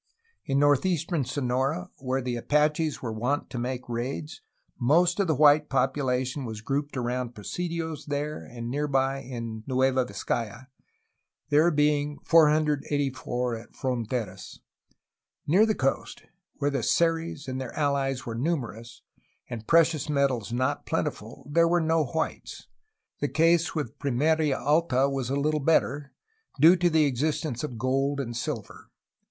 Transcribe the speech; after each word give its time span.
In 0.45 0.57
northeastern 0.57 1.25
Sonora, 1.25 1.91
where 1.97 2.23
the 2.23 2.35
Apaches 2.35 3.03
were 3.03 3.13
wont 3.13 3.51
to 3.51 3.59
make 3.59 3.87
raids, 3.87 4.41
most 4.79 5.19
of 5.19 5.27
the 5.27 5.35
white 5.35 5.69
population 5.69 6.43
was 6.43 6.61
grouped 6.61 6.97
around 6.97 7.35
presidios 7.35 8.07
there 8.07 8.43
and 8.43 8.67
near 8.71 8.87
by 8.87 9.19
in 9.19 9.63
Nueva 9.67 10.03
Vizcaya, 10.05 10.69
there 11.49 11.69
being 11.69 12.17
484 12.25 13.55
at 13.55 13.75
Fronteras. 13.75 14.57
Near 15.45 15.67
the 15.67 15.75
coast, 15.75 16.23
where 16.55 16.71
the 16.71 16.81
Seris 16.81 17.47
and 17.47 17.61
their 17.61 17.77
allies 17.77 18.25
were 18.25 18.33
numerous, 18.33 19.03
and 19.51 19.67
precious 19.67 20.09
metals 20.09 20.51
not 20.51 20.83
plentiful, 20.87 21.47
there 21.47 21.67
were 21.67 21.79
no 21.79 22.05
whites. 22.07 22.67
The 23.19 23.27
case 23.29 23.75
with 23.75 23.99
Pimeria 23.99 24.57
Alta 24.57 25.07
was 25.07 25.29
a 25.29 25.33
Uttle 25.35 25.63
better, 25.63 26.11
due 26.59 26.75
to 26.75 26.89
the 26.89 27.05
existence 27.05 27.63
of 27.63 27.77
gold 27.77 28.19
and 28.19 28.35
silver. 28.35 28.89